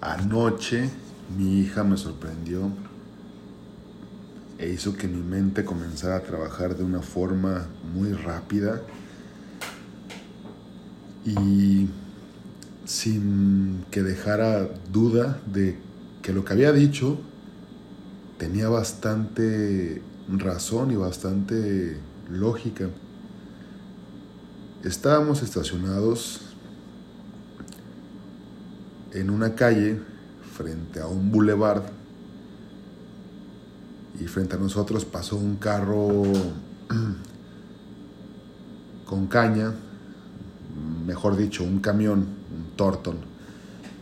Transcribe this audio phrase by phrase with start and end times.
[0.00, 0.88] Anoche
[1.36, 2.70] mi hija me sorprendió
[4.58, 8.80] e hizo que mi mente comenzara a trabajar de una forma muy rápida
[11.24, 11.88] y
[12.86, 15.78] sin que dejara duda de
[16.22, 17.18] que lo que había dicho
[18.38, 21.98] tenía bastante razón y bastante
[22.30, 22.88] lógica.
[24.82, 26.49] Estábamos estacionados
[29.12, 30.00] en una calle
[30.56, 31.82] frente a un boulevard
[34.20, 36.24] y frente a nosotros pasó un carro
[39.06, 39.74] con caña,
[41.06, 43.16] mejor dicho, un camión, un Torton,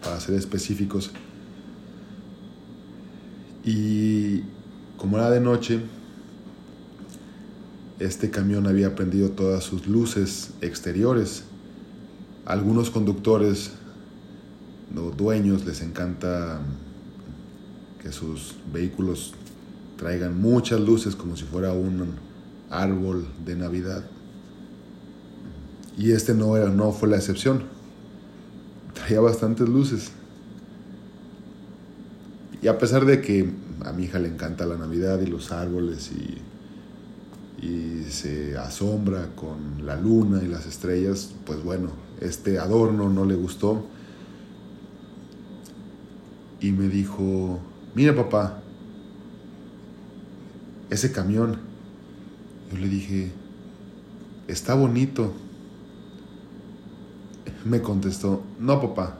[0.02, 1.12] para ser específicos.
[3.64, 4.42] Y
[4.96, 5.80] como era de noche,
[7.98, 11.44] este camión había prendido todas sus luces exteriores.
[12.44, 13.72] Algunos conductores,
[14.94, 16.60] los dueños, les encanta
[18.02, 19.34] que sus vehículos
[19.96, 22.14] traigan muchas luces como si fuera un
[22.70, 24.04] árbol de Navidad.
[25.96, 27.64] Y este no, era, no fue la excepción.
[28.94, 30.12] Traía bastantes luces.
[32.62, 33.50] Y a pesar de que
[33.84, 39.84] a mi hija le encanta la Navidad y los árboles y, y se asombra con
[39.84, 43.84] la luna y las estrellas, pues bueno, este adorno no le gustó.
[46.60, 47.60] Y me dijo,
[47.94, 48.60] mira papá,
[50.90, 51.58] ese camión.
[52.72, 53.32] Yo le dije,
[54.46, 55.32] está bonito.
[57.64, 59.18] Me contestó, no papá,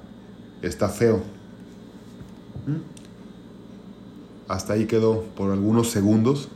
[0.63, 1.23] está feo.
[2.67, 2.99] ¿Mm?
[4.49, 6.49] Hasta ahí quedó por algunos segundos.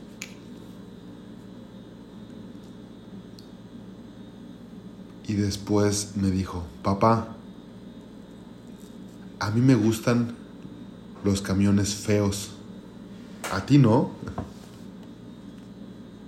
[5.27, 7.27] Y después me dijo, papá,
[9.39, 10.35] a mí me gustan
[11.23, 12.51] los camiones feos.
[13.51, 14.11] ¿A ti no?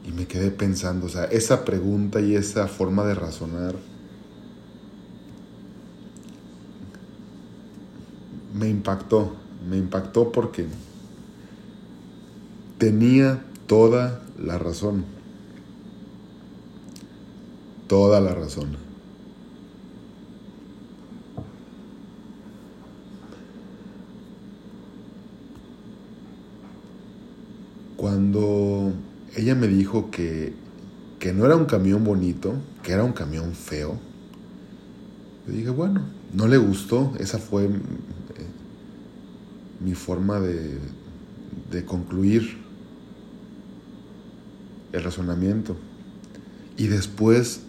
[0.07, 3.75] Y me quedé pensando, o sea, esa pregunta y esa forma de razonar
[8.53, 9.35] me impactó,
[9.69, 10.65] me impactó porque
[12.77, 15.05] tenía toda la razón,
[17.87, 18.77] toda la razón.
[28.05, 28.93] Cuando
[29.35, 30.53] ella me dijo que,
[31.17, 33.97] que no era un camión bonito, que era un camión feo,
[35.47, 36.01] yo dije, bueno,
[36.31, 37.69] no le gustó, esa fue eh,
[39.83, 40.77] mi forma de,
[41.71, 42.59] de concluir
[44.91, 45.75] el razonamiento.
[46.77, 47.61] Y después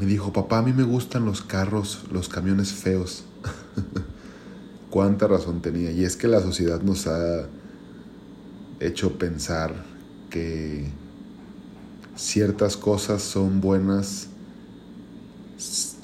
[0.00, 3.24] me dijo, papá, a mí me gustan los carros, los camiones feos.
[4.88, 5.92] Cuánta razón tenía.
[5.92, 7.46] Y es que la sociedad nos ha
[8.80, 9.74] hecho pensar
[10.30, 10.86] que
[12.16, 14.28] ciertas cosas son buenas,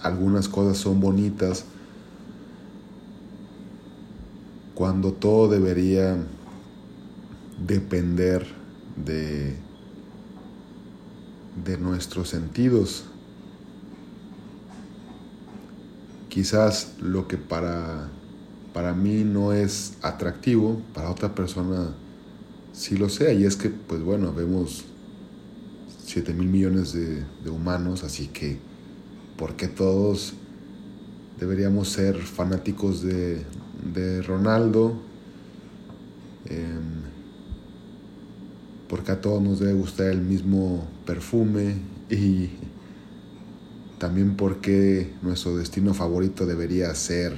[0.02, 1.64] algunas cosas son bonitas,
[4.74, 6.16] cuando todo debería
[7.66, 8.46] depender
[8.96, 9.54] de,
[11.64, 13.04] de nuestros sentidos.
[16.28, 18.08] Quizás lo que para,
[18.72, 21.94] para mí no es atractivo, para otra persona
[22.72, 23.32] sí lo sea.
[23.32, 24.84] Y es que, pues bueno, vemos
[26.04, 28.58] 7 mil millones de, de, humanos, así que,
[29.36, 30.34] ¿por qué todos
[31.38, 33.42] deberíamos ser fanáticos de,
[33.94, 34.94] de Ronaldo?
[36.46, 36.64] Eh,
[38.88, 41.76] porque a todos nos debe gustar el mismo perfume
[42.10, 42.50] y
[43.98, 47.36] también porque nuestro destino favorito debería ser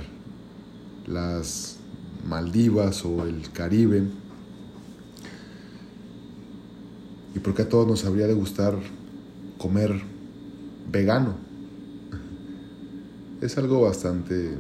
[1.07, 1.77] las
[2.27, 4.05] Maldivas o el Caribe
[7.35, 8.75] y porque a todos nos habría de gustar
[9.59, 10.03] comer
[10.91, 11.37] vegano.
[13.41, 14.57] Es algo bastante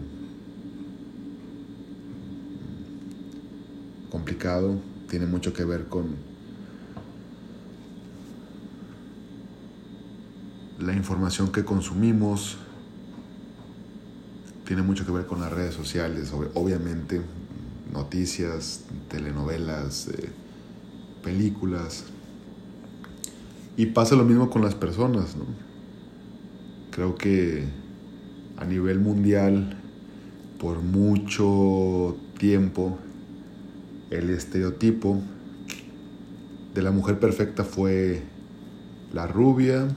[4.11, 4.75] complicado,
[5.09, 6.17] tiene mucho que ver con
[10.81, 12.59] la información que consumimos
[14.73, 17.21] tiene mucho que ver con las redes sociales, obviamente
[17.93, 18.81] noticias,
[19.11, 20.31] telenovelas, eh,
[21.23, 22.05] películas.
[23.77, 25.45] Y pasa lo mismo con las personas, ¿no?
[26.91, 27.65] Creo que
[28.59, 29.77] a nivel mundial,
[30.59, 32.99] por mucho tiempo,
[34.11, 35.21] el estereotipo
[36.75, 38.23] de la mujer perfecta fue
[39.13, 39.89] la rubia,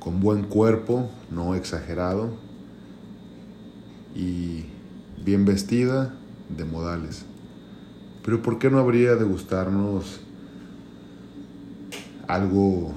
[0.00, 2.30] con buen cuerpo, no exagerado,
[4.16, 4.64] y
[5.24, 6.14] bien vestida,
[6.56, 7.24] de modales.
[8.30, 10.20] Pero ¿por qué no habría de gustarnos
[12.28, 12.92] algo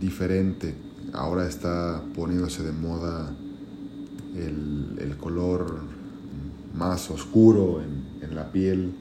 [0.00, 0.76] diferente?
[1.12, 3.34] Ahora está poniéndose de moda
[4.36, 5.80] el, el color
[6.76, 8.92] más oscuro en, en la piel,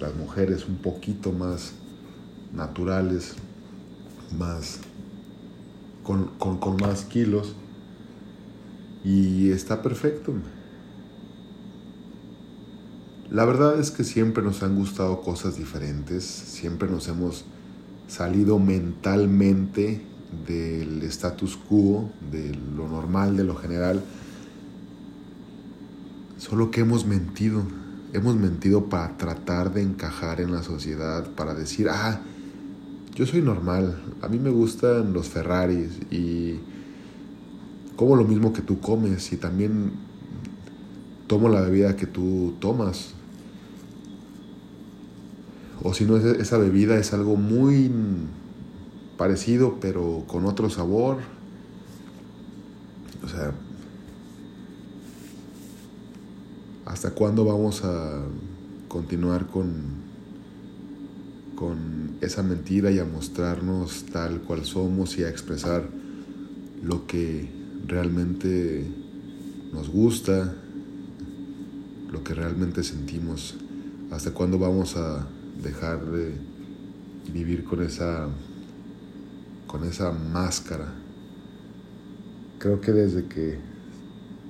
[0.00, 1.74] las mujeres un poquito más
[2.52, 3.36] naturales,
[4.36, 4.80] más
[6.02, 7.54] con, con, con más kilos.
[9.04, 10.34] Y está perfecto.
[13.30, 17.44] La verdad es que siempre nos han gustado cosas diferentes, siempre nos hemos
[18.06, 20.00] salido mentalmente
[20.46, 24.02] del status quo, de lo normal, de lo general,
[26.38, 27.64] solo que hemos mentido,
[28.14, 32.22] hemos mentido para tratar de encajar en la sociedad, para decir, ah,
[33.14, 36.60] yo soy normal, a mí me gustan los Ferraris y
[37.94, 39.92] como lo mismo que tú comes y también
[41.26, 43.17] tomo la bebida que tú tomas.
[45.82, 47.90] O si no, esa bebida es algo muy
[49.16, 51.18] parecido pero con otro sabor.
[53.22, 53.52] O sea,
[56.86, 58.22] ¿hasta cuándo vamos a
[58.88, 59.72] continuar con,
[61.54, 65.86] con esa mentira y a mostrarnos tal cual somos y a expresar
[66.82, 67.50] lo que
[67.86, 68.86] realmente
[69.72, 70.54] nos gusta,
[72.10, 73.56] lo que realmente sentimos,
[74.10, 75.26] hasta cuándo vamos a
[75.62, 76.34] dejar de
[77.32, 78.28] vivir con esa
[79.66, 80.94] con esa máscara.
[82.58, 83.58] Creo que desde que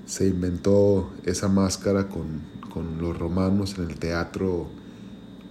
[0.07, 2.41] se inventó esa máscara con,
[2.73, 4.69] con los romanos en el teatro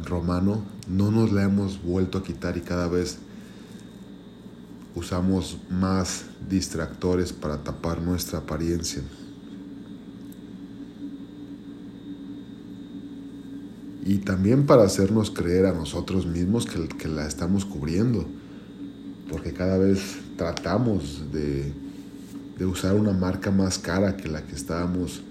[0.03, 3.19] romano, no nos la hemos vuelto a quitar y cada vez
[4.95, 9.03] usamos más distractores para tapar nuestra apariencia.
[14.07, 18.25] Y también para hacernos creer a nosotros mismos que, que la estamos cubriendo.
[19.29, 19.99] Porque cada vez
[20.37, 21.73] tratamos de,
[22.57, 25.23] de usar una marca más cara que la que estábamos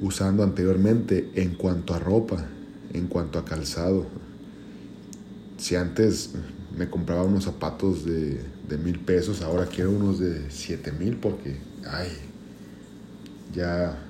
[0.00, 2.46] usando anteriormente en cuanto a ropa,
[2.92, 4.06] en cuanto a calzado.
[5.56, 6.32] Si antes
[6.76, 11.58] me compraba unos zapatos de, de mil pesos, ahora quiero unos de siete mil porque,
[11.86, 12.08] ay,
[13.54, 14.00] ya...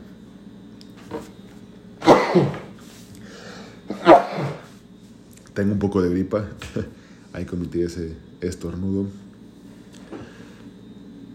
[5.54, 6.44] Tengo un poco de gripa,
[7.32, 9.06] ahí cometí ese estornudo,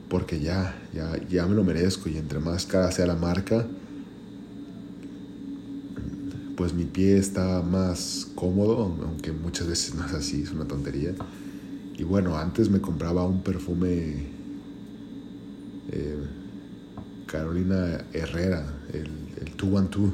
[0.10, 3.66] porque ya, ya, ya me lo merezco y entre más cara sea la marca,
[6.58, 11.14] pues mi pie está más cómodo, aunque muchas veces no es así, es una tontería.
[11.98, 14.28] Y bueno, antes me compraba un perfume
[15.92, 16.18] eh,
[17.26, 19.08] Carolina Herrera, el,
[19.40, 20.14] el 212,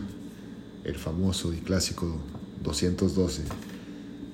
[0.84, 2.20] el famoso y clásico
[2.64, 3.44] 212.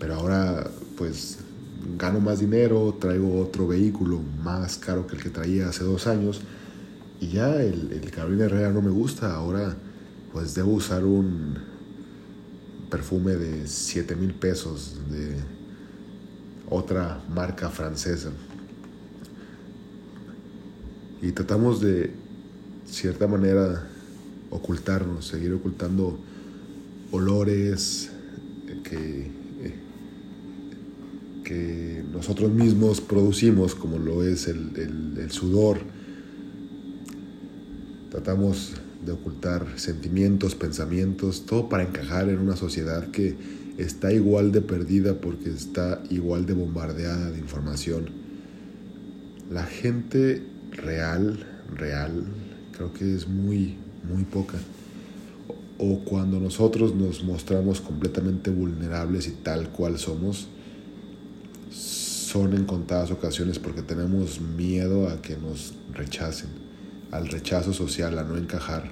[0.01, 0.67] Pero ahora
[0.97, 1.37] pues
[1.97, 6.41] gano más dinero, traigo otro vehículo más caro que el que traía hace dos años
[7.19, 9.77] y ya el, el Carolina Herrera no me gusta, ahora
[10.33, 11.55] pues debo usar un
[12.89, 15.35] perfume de 7 mil pesos de
[16.67, 18.31] otra marca francesa.
[21.21, 22.11] Y tratamos de
[22.85, 23.87] cierta manera
[24.49, 26.17] ocultarnos, seguir ocultando
[27.11, 28.09] olores
[28.83, 29.40] que,
[31.51, 35.79] que nosotros mismos producimos, como lo es el, el, el sudor.
[38.09, 43.35] Tratamos de ocultar sentimientos, pensamientos, todo para encajar en una sociedad que
[43.77, 48.05] está igual de perdida porque está igual de bombardeada de información.
[49.51, 50.41] La gente
[50.71, 52.23] real, real,
[52.71, 53.75] creo que es muy,
[54.09, 54.57] muy poca.
[55.77, 60.47] O cuando nosotros nos mostramos completamente vulnerables y tal cual somos,
[62.31, 66.49] son en contadas ocasiones porque tenemos miedo a que nos rechacen
[67.11, 68.89] al rechazo social, a no encajar.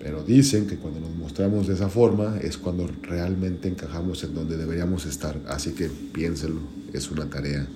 [0.00, 4.58] Pero dicen que cuando nos mostramos de esa forma es cuando realmente encajamos en donde
[4.58, 5.40] deberíamos estar.
[5.48, 6.60] Así que piénselo,
[6.92, 7.66] es una tarea.